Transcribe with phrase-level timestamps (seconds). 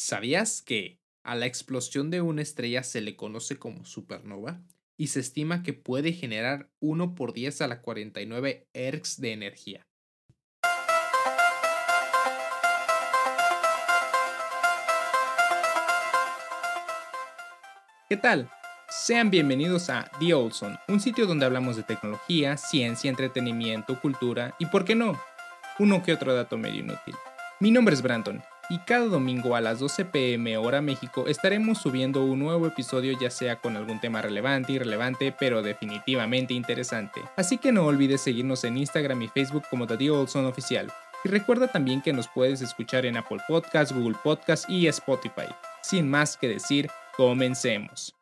[0.00, 4.62] ¿Sabías que a la explosión de una estrella se le conoce como supernova?
[4.96, 9.88] Y se estima que puede generar 1 por 10 a la 49 Hz de energía.
[18.08, 18.48] ¿Qué tal?
[18.88, 24.66] Sean bienvenidos a The Olson, un sitio donde hablamos de tecnología, ciencia, entretenimiento, cultura y,
[24.66, 25.20] por qué no,
[25.80, 27.16] uno que otro dato medio inútil.
[27.58, 32.24] Mi nombre es Brandon y cada domingo a las 12 pm hora México estaremos subiendo
[32.24, 37.22] un nuevo episodio ya sea con algún tema relevante, irrelevante, pero definitivamente interesante.
[37.36, 40.92] Así que no olvides seguirnos en Instagram y Facebook como The Olson Oficial.
[41.24, 45.48] Y recuerda también que nos puedes escuchar en Apple Podcasts, Google Podcasts y Spotify.
[45.82, 48.17] Sin más que decir, comencemos.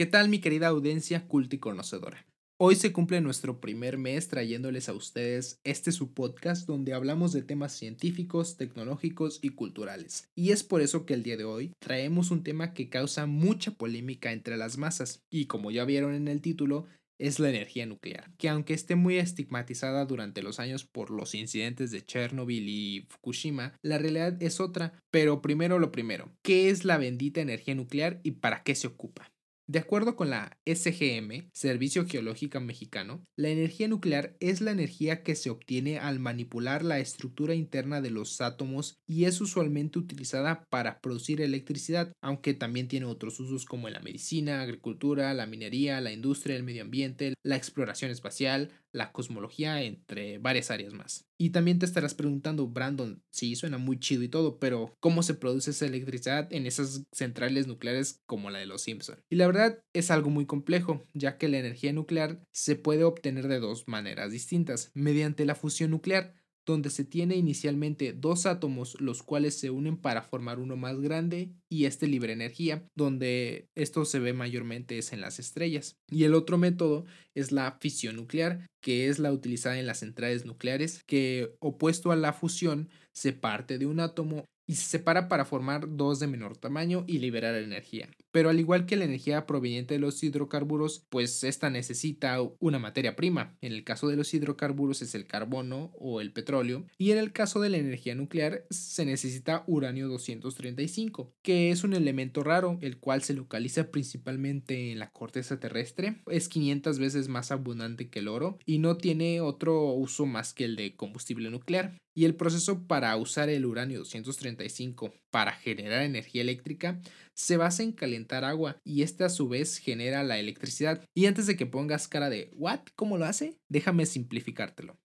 [0.00, 2.26] ¿Qué tal mi querida audiencia culta y conocedora?
[2.58, 7.42] Hoy se cumple nuestro primer mes trayéndoles a ustedes este su podcast donde hablamos de
[7.42, 10.30] temas científicos, tecnológicos y culturales.
[10.34, 13.72] Y es por eso que el día de hoy traemos un tema que causa mucha
[13.72, 16.86] polémica entre las masas y como ya vieron en el título,
[17.18, 21.90] es la energía nuclear, que aunque esté muy estigmatizada durante los años por los incidentes
[21.90, 24.94] de Chernobyl y Fukushima, la realidad es otra.
[25.10, 29.29] Pero primero lo primero, ¿qué es la bendita energía nuclear y para qué se ocupa?
[29.70, 35.36] De acuerdo con la SGM, Servicio Geológico Mexicano, la energía nuclear es la energía que
[35.36, 41.00] se obtiene al manipular la estructura interna de los átomos y es usualmente utilizada para
[41.00, 46.10] producir electricidad, aunque también tiene otros usos como en la medicina, agricultura, la minería, la
[46.10, 51.26] industria, el medio ambiente, la exploración espacial, la cosmología, entre varias áreas más.
[51.38, 55.34] Y también te estarás preguntando, Brandon, sí, suena muy chido y todo, pero ¿cómo se
[55.34, 59.20] produce esa electricidad en esas centrales nucleares como la de los Simpson?
[59.30, 59.59] Y la verdad
[59.92, 64.32] es algo muy complejo, ya que la energía nuclear se puede obtener de dos maneras
[64.32, 66.34] distintas, mediante la fusión nuclear,
[66.66, 71.52] donde se tiene inicialmente dos átomos los cuales se unen para formar uno más grande
[71.68, 75.96] y este libera energía, donde esto se ve mayormente es en las estrellas.
[76.08, 77.04] Y el otro método
[77.34, 82.16] es la fisión nuclear, que es la utilizada en las centrales nucleares, que opuesto a
[82.16, 86.56] la fusión se parte de un átomo y se separa para formar dos de menor
[86.56, 88.08] tamaño y liberar energía.
[88.30, 93.16] Pero al igual que la energía proveniente de los hidrocarburos, pues esta necesita una materia
[93.16, 93.56] prima.
[93.62, 97.32] En el caso de los hidrocarburos es el carbono o el petróleo y en el
[97.32, 102.98] caso de la energía nuclear se necesita uranio 235, que es un elemento raro, el
[102.98, 108.28] cual se localiza principalmente en la corteza terrestre, es 500 veces más abundante que el
[108.28, 112.86] oro y no tiene otro uso más que el de combustible nuclear y el proceso
[112.86, 117.00] para usar el uranio 235 para generar energía eléctrica
[117.34, 121.04] se basa en calentar agua y este a su vez genera la electricidad.
[121.14, 122.80] Y antes de que pongas cara de ¿what?
[122.96, 123.58] ¿Cómo lo hace?
[123.68, 124.98] Déjame simplificártelo.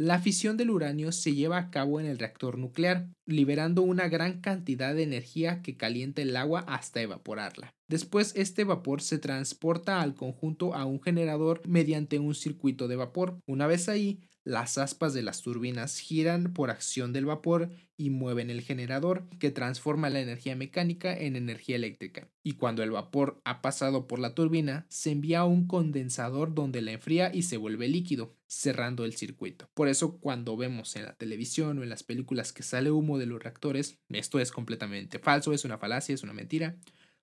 [0.00, 4.40] La fisión del uranio se lleva a cabo en el reactor nuclear, liberando una gran
[4.40, 7.74] cantidad de energía que calienta el agua hasta evaporarla.
[7.88, 13.40] Después este vapor se transporta al conjunto a un generador mediante un circuito de vapor.
[13.44, 18.48] Una vez ahí, las aspas de las turbinas giran por acción del vapor y mueven
[18.48, 22.30] el generador, que transforma la energía mecánica en energía eléctrica.
[22.42, 26.80] Y cuando el vapor ha pasado por la turbina, se envía a un condensador donde
[26.80, 29.68] la enfría y se vuelve líquido, cerrando el circuito.
[29.74, 33.26] Por eso cuando vemos en la televisión o en las películas que sale humo de
[33.26, 36.78] los reactores, esto es completamente falso, es una falacia, es una mentira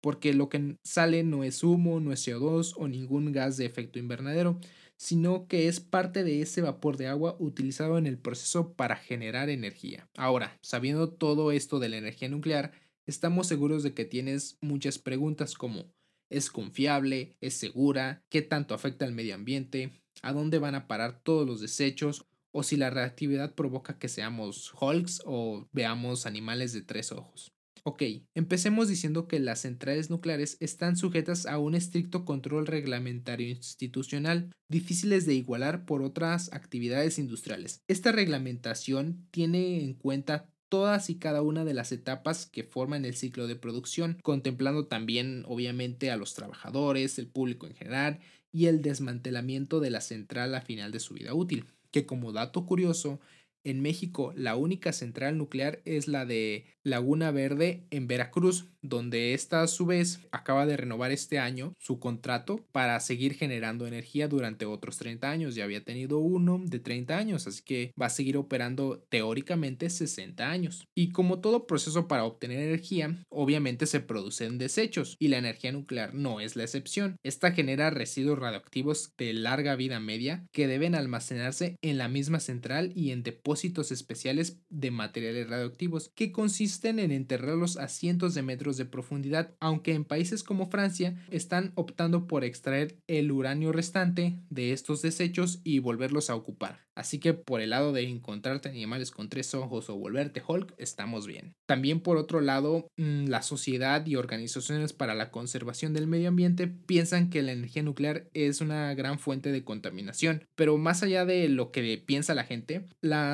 [0.00, 3.98] porque lo que sale no es humo, no es CO2 o ningún gas de efecto
[3.98, 4.60] invernadero,
[4.98, 9.48] sino que es parte de ese vapor de agua utilizado en el proceso para generar
[9.48, 10.10] energía.
[10.16, 12.72] Ahora, sabiendo todo esto de la energía nuclear,
[13.06, 15.86] estamos seguros de que tienes muchas preguntas como
[16.28, 17.36] ¿es confiable?
[17.40, 18.22] ¿Es segura?
[18.28, 20.02] ¿Qué tanto afecta al medio ambiente?
[20.20, 22.26] ¿A dónde van a parar todos los desechos?
[22.50, 27.52] o si la reactividad provoca que seamos Hulks o veamos animales de tres ojos.
[27.90, 28.02] Ok,
[28.34, 35.24] empecemos diciendo que las centrales nucleares están sujetas a un estricto control reglamentario institucional, difíciles
[35.24, 37.80] de igualar por otras actividades industriales.
[37.88, 43.14] Esta reglamentación tiene en cuenta todas y cada una de las etapas que forman el
[43.14, 48.20] ciclo de producción, contemplando también obviamente a los trabajadores, el público en general
[48.52, 52.66] y el desmantelamiento de la central a final de su vida útil, que como dato
[52.66, 53.18] curioso
[53.64, 59.62] En México, la única central nuclear es la de Laguna Verde en Veracruz, donde esta
[59.62, 64.64] a su vez acaba de renovar este año su contrato para seguir generando energía durante
[64.64, 65.54] otros 30 años.
[65.54, 70.48] Ya había tenido uno de 30 años, así que va a seguir operando teóricamente 60
[70.48, 70.86] años.
[70.94, 76.14] Y como todo proceso para obtener energía, obviamente se producen desechos y la energía nuclear
[76.14, 77.16] no es la excepción.
[77.22, 82.92] Esta genera residuos radioactivos de larga vida media que deben almacenarse en la misma central
[82.94, 83.47] y en depósitos
[83.90, 89.94] especiales de materiales radioactivos que consisten en enterrarlos a cientos de metros de profundidad, aunque
[89.94, 95.78] en países como Francia están optando por extraer el uranio restante de estos desechos y
[95.78, 96.88] volverlos a ocupar.
[96.98, 101.28] Así que por el lado de encontrarte animales con tres ojos o volverte Hulk, estamos
[101.28, 101.54] bien.
[101.64, 106.66] También por otro lado, mm, la sociedad y organizaciones para la conservación del medio ambiente
[106.66, 110.44] piensan que la energía nuclear es una gran fuente de contaminación.
[110.56, 112.84] Pero más allá de lo que piensa la gente,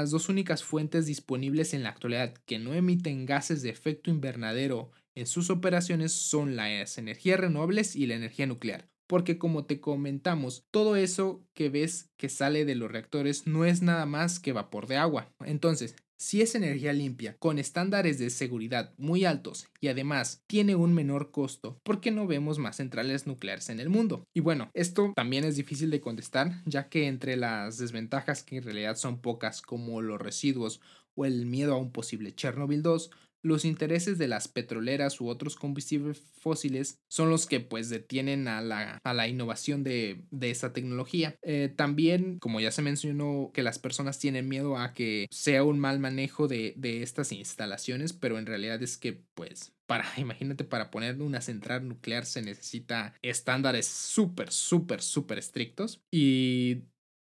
[0.04, 4.90] las dos únicas fuentes disponibles en la actualidad que no emiten gases de efecto invernadero
[5.14, 10.66] en sus operaciones son las energías renovables y la energía nuclear porque como te comentamos,
[10.70, 14.86] todo eso que ves que sale de los reactores no es nada más que vapor
[14.86, 15.32] de agua.
[15.44, 20.94] Entonces, si es energía limpia, con estándares de seguridad muy altos y además tiene un
[20.94, 24.26] menor costo, ¿por qué no vemos más centrales nucleares en el mundo?
[24.32, 28.62] Y bueno, esto también es difícil de contestar, ya que entre las desventajas que en
[28.62, 30.80] realidad son pocas como los residuos
[31.14, 33.10] o el miedo a un posible Chernobyl 2,
[33.44, 38.62] los intereses de las petroleras u otros combustibles fósiles son los que pues detienen a
[38.62, 41.36] la, a la innovación de, de esta tecnología.
[41.42, 45.78] Eh, también, como ya se mencionó, que las personas tienen miedo a que sea un
[45.78, 50.90] mal manejo de, de estas instalaciones, pero en realidad es que pues para, imagínate, para
[50.90, 56.84] poner una central nuclear se necesita estándares súper, súper, súper estrictos y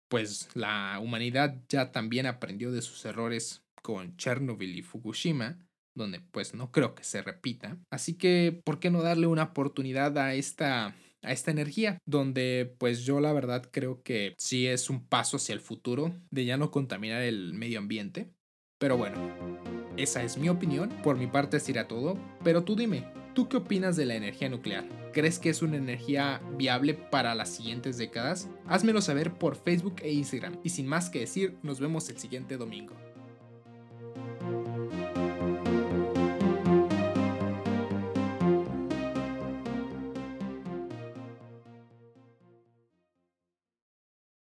[0.10, 5.58] pues la humanidad ya también aprendió de sus errores con Chernobyl y Fukushima
[5.96, 7.78] donde pues no creo que se repita.
[7.92, 13.06] Así que, ¿por qué no darle una oportunidad a esta a esta energía, donde pues
[13.06, 16.70] yo la verdad creo que sí es un paso hacia el futuro de ya no
[16.70, 18.30] contaminar el medio ambiente.
[18.78, 19.18] Pero bueno,
[19.96, 23.96] esa es mi opinión, por mi parte será todo, pero tú dime, ¿tú qué opinas
[23.96, 24.86] de la energía nuclear?
[25.14, 28.50] ¿Crees que es una energía viable para las siguientes décadas?
[28.66, 32.58] Házmelo saber por Facebook e Instagram, y sin más que decir, nos vemos el siguiente
[32.58, 32.96] domingo.